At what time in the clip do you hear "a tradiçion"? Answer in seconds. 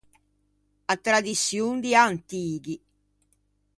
0.93-1.75